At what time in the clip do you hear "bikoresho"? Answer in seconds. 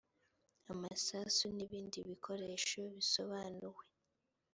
2.09-2.79